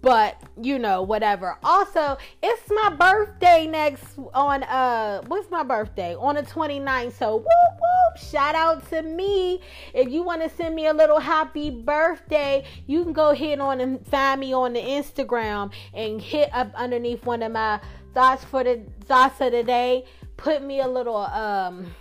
[0.00, 1.58] But you know, whatever.
[1.64, 6.14] Also, it's my birthday next on uh what's my birthday?
[6.14, 7.14] On the 29th.
[7.14, 8.18] So whoop whoop.
[8.30, 9.60] Shout out to me.
[9.92, 13.80] If you want to send me a little happy birthday, you can go hit on
[13.80, 17.80] and find me on the Instagram and hit up underneath one of my
[18.16, 20.02] thoughts for the thoughts of the day
[20.38, 21.94] put me a little um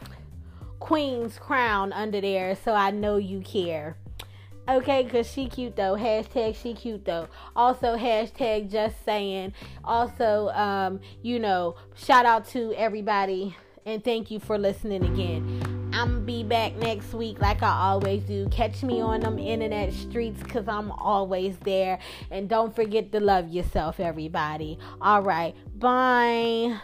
[0.79, 3.97] queen's crown under there so I know you care.
[4.69, 5.95] Okay, because she cute though.
[5.95, 7.27] Hashtag she cute though.
[7.53, 9.53] Also, hashtag just saying.
[9.83, 13.55] Also, um, you know, shout out to everybody
[13.85, 15.91] and thank you for listening again.
[15.93, 18.49] I'm be back next week like I always do.
[18.49, 21.99] Catch me on them internet streets because I'm always there.
[22.31, 24.77] And don't forget to love yourself, everybody.
[24.99, 26.79] All right, bye.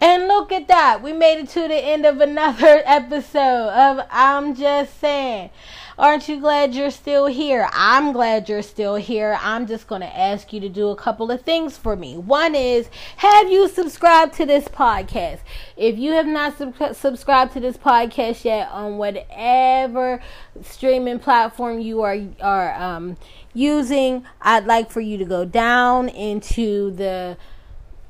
[0.00, 1.02] And look at that.
[1.02, 5.50] We made it to the end of another episode of I'm Just Saying.
[5.98, 7.70] Aren't you glad you're still here?
[7.72, 9.38] I'm glad you're still here.
[9.40, 12.18] I'm just going to ask you to do a couple of things for me.
[12.18, 15.38] One is, have you subscribed to this podcast?
[15.74, 20.20] If you have not sub- subscribed to this podcast yet on whatever
[20.62, 23.16] streaming platform you are are um,
[23.54, 27.38] using, I'd like for you to go down into the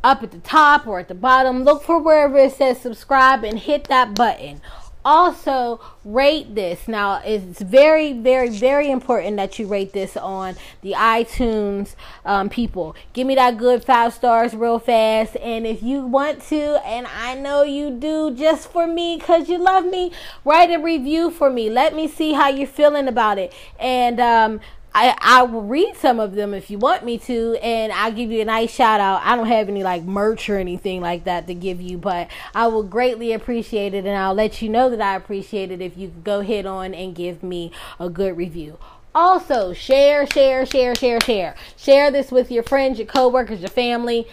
[0.03, 1.62] up at the top or at the bottom.
[1.62, 4.61] Look for wherever it says subscribe and hit that button.
[5.09, 6.89] Also, rate this.
[6.89, 11.95] Now, it's very, very, very important that you rate this on the iTunes
[12.25, 12.97] um, people.
[13.13, 15.37] Give me that good five stars real fast.
[15.37, 19.59] And if you want to, and I know you do just for me because you
[19.59, 20.11] love me,
[20.45, 21.71] write a review for me.
[21.71, 23.55] Let me see how you're feeling about it.
[23.79, 24.61] And, um,
[24.99, 28.30] I, I will read some of them if you want me to, and I'll give
[28.30, 29.20] you a nice shout out.
[29.22, 32.68] I don't have any like merch or anything like that to give you, but I
[32.68, 36.09] will greatly appreciate it, and I'll let you know that I appreciate it if you
[36.24, 38.78] go hit on and give me a good review.
[39.14, 41.55] Also, share, share, share, share, share.
[41.76, 44.26] Share this with your friends, your coworkers, your family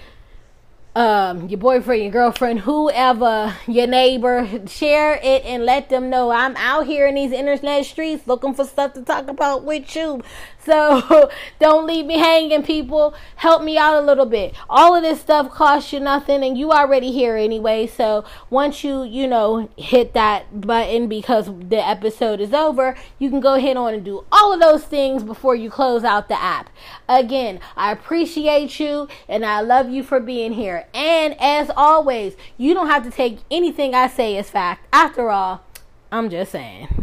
[0.95, 6.55] um, your boyfriend, your girlfriend, whoever, your neighbor, share it and let them know I'm
[6.55, 10.21] out here in these internet streets looking for stuff to talk about with you.
[10.65, 13.13] So don't leave me hanging, people.
[13.35, 14.55] Help me out a little bit.
[14.69, 17.87] All of this stuff costs you nothing, and you already here anyway.
[17.87, 23.39] So once you, you know, hit that button because the episode is over, you can
[23.39, 26.69] go ahead on and do all of those things before you close out the app.
[27.09, 30.87] Again, I appreciate you and I love you for being here.
[30.93, 34.87] And as always, you don't have to take anything I say as fact.
[34.93, 35.63] After all,
[36.11, 37.02] I'm just saying.